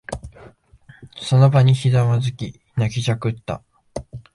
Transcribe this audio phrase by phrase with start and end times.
[1.21, 3.61] その場にひざまずき、泣きじゃくった。